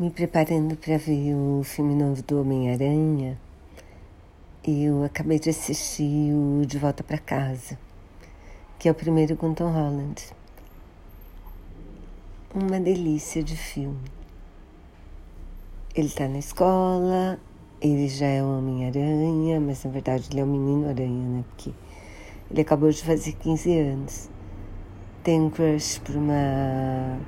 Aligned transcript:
me 0.00 0.10
preparando 0.10 0.76
para 0.76 0.96
ver 0.96 1.34
o 1.34 1.62
filme 1.62 1.94
novo 1.94 2.22
do 2.22 2.40
Homem-Aranha, 2.40 3.38
eu 4.66 5.04
acabei 5.04 5.38
de 5.38 5.50
assistir 5.50 6.32
o 6.32 6.64
De 6.64 6.78
Volta 6.78 7.04
para 7.04 7.18
Casa, 7.18 7.78
que 8.78 8.88
é 8.88 8.90
o 8.90 8.94
primeiro 8.94 9.36
com 9.36 9.52
Tom 9.52 9.70
Holland. 9.70 10.24
Uma 12.54 12.80
delícia 12.80 13.42
de 13.42 13.54
filme. 13.54 14.10
Ele 15.94 16.06
está 16.06 16.26
na 16.26 16.38
escola, 16.38 17.38
ele 17.78 18.08
já 18.08 18.26
é 18.26 18.42
um 18.42 18.56
Homem-Aranha, 18.56 19.60
mas 19.60 19.84
na 19.84 19.90
verdade 19.90 20.28
ele 20.30 20.40
é 20.40 20.44
um 20.44 20.46
menino-aranha, 20.46 21.28
né? 21.28 21.44
Porque 21.50 21.74
ele 22.50 22.62
acabou 22.62 22.88
de 22.88 23.04
fazer 23.04 23.32
15 23.32 23.78
anos. 23.78 24.30
Tem 25.22 25.38
um 25.38 25.50
crush 25.50 25.98
por 25.98 26.16
uma 26.16 27.19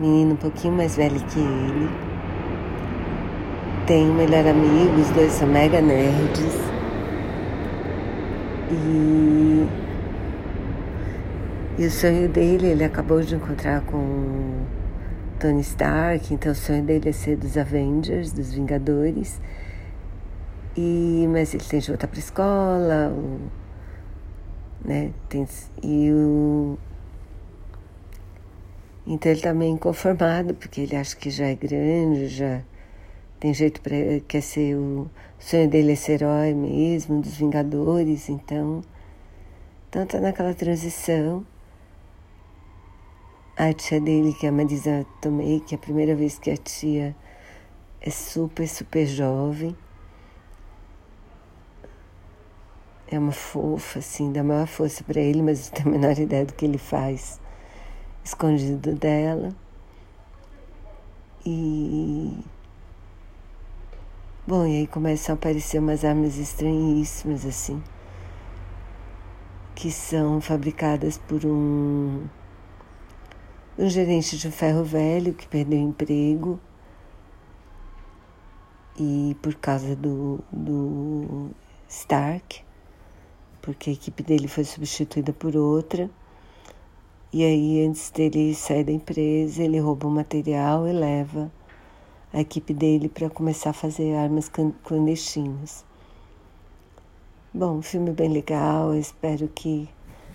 menino 0.00 0.32
um 0.32 0.36
pouquinho 0.36 0.72
mais 0.74 0.96
velho 0.96 1.20
que 1.20 1.38
ele. 1.38 1.90
Tem 3.86 4.08
um 4.08 4.14
melhor 4.14 4.46
amigo, 4.46 5.00
os 5.00 5.10
dois 5.10 5.32
são 5.32 5.46
mega 5.46 5.80
nerds. 5.80 6.54
E, 8.70 9.66
e 11.78 11.86
o 11.86 11.90
sonho 11.90 12.28
dele, 12.28 12.68
ele 12.68 12.84
acabou 12.84 13.20
de 13.20 13.34
encontrar 13.34 13.82
com 13.82 14.64
Tony 15.38 15.60
Stark, 15.60 16.32
então 16.32 16.52
o 16.52 16.54
sonho 16.54 16.82
dele 16.84 17.08
é 17.08 17.12
ser 17.12 17.36
dos 17.36 17.58
Avengers, 17.58 18.32
dos 18.32 18.52
Vingadores. 18.54 19.40
E, 20.76 21.26
mas 21.30 21.52
ele 21.52 21.64
tem 21.64 21.80
que 21.80 21.88
voltar 21.88 22.06
para 22.06 22.18
escola, 22.18 23.12
o, 23.12 23.40
né? 24.84 25.10
Tem, 25.28 25.46
e 25.82 26.10
o 26.12 26.78
então 29.10 29.32
ele 29.32 29.40
está 29.40 29.52
meio 29.52 29.72
inconformado, 29.72 30.54
porque 30.54 30.82
ele 30.82 30.94
acha 30.94 31.16
que 31.16 31.30
já 31.30 31.46
é 31.46 31.56
grande, 31.56 32.28
já 32.28 32.62
tem 33.40 33.52
jeito 33.52 33.80
para. 33.80 33.96
quer 34.28 34.40
ser 34.40 34.76
o, 34.76 35.02
o 35.02 35.10
sonho 35.42 35.68
dele 35.68 35.92
é 35.92 35.94
ser 35.96 36.22
herói 36.22 36.54
mesmo, 36.54 37.20
dos 37.20 37.36
Vingadores, 37.36 38.28
então. 38.28 38.82
Então 39.88 40.06
tá 40.06 40.20
naquela 40.20 40.54
transição. 40.54 41.44
A 43.56 43.72
tia 43.72 44.00
dele, 44.00 44.32
que 44.32 44.46
é 44.46 44.48
a 44.48 44.52
Marisa 44.52 45.04
Tomei, 45.20 45.58
que 45.58 45.74
é 45.74 45.76
a 45.76 45.80
primeira 45.80 46.14
vez 46.14 46.38
que 46.38 46.48
a 46.48 46.56
tia 46.56 47.16
é 48.00 48.10
super, 48.10 48.68
super 48.68 49.06
jovem. 49.06 49.76
É 53.10 53.18
uma 53.18 53.32
fofa, 53.32 53.98
assim, 53.98 54.32
dá 54.32 54.44
maior 54.44 54.68
força 54.68 55.02
para 55.02 55.20
ele, 55.20 55.42
mas 55.42 55.68
não 55.68 55.76
tem 55.76 55.86
a 55.86 55.98
menor 55.98 56.16
ideia 56.20 56.46
do 56.46 56.54
que 56.54 56.64
ele 56.64 56.78
faz 56.78 57.40
escondido 58.24 58.94
dela. 58.94 59.54
E. 61.44 62.36
Bom, 64.46 64.66
e 64.66 64.78
aí 64.78 64.86
começam 64.86 65.34
a 65.34 65.38
aparecer 65.38 65.78
umas 65.78 66.04
armas 66.04 66.36
estranhíssimas, 66.36 67.46
assim, 67.46 67.82
que 69.74 69.90
são 69.90 70.40
fabricadas 70.40 71.16
por 71.18 71.44
um, 71.46 72.26
um 73.78 73.88
gerente 73.88 74.36
de 74.36 74.50
ferro 74.50 74.82
velho 74.82 75.32
que 75.34 75.46
perdeu 75.46 75.78
o 75.78 75.82
emprego 75.82 76.60
e 78.98 79.36
por 79.40 79.54
causa 79.54 79.96
do, 79.96 80.40
do 80.52 81.50
Stark, 81.88 82.62
porque 83.62 83.90
a 83.90 83.92
equipe 83.92 84.22
dele 84.22 84.46
foi 84.46 84.64
substituída 84.64 85.32
por 85.32 85.56
outra. 85.56 86.10
E 87.32 87.44
aí, 87.44 87.86
antes 87.86 88.10
dele 88.10 88.52
sair 88.56 88.82
da 88.82 88.90
empresa, 88.90 89.62
ele 89.62 89.78
rouba 89.78 90.08
o 90.08 90.10
material 90.10 90.88
e 90.88 90.92
leva 90.92 91.48
a 92.32 92.40
equipe 92.40 92.74
dele 92.74 93.08
para 93.08 93.30
começar 93.30 93.70
a 93.70 93.72
fazer 93.72 94.16
armas 94.16 94.50
clandestinas. 94.82 95.84
Bom, 97.54 97.80
filme 97.82 98.10
bem 98.10 98.32
legal, 98.32 98.96
espero 98.96 99.46
que 99.46 99.88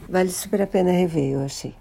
vale 0.07 0.29
super 0.29 0.61
a 0.61 0.67
pena 0.67 0.91
rever, 0.91 1.33
eu 1.33 1.41
achei. 1.41 1.75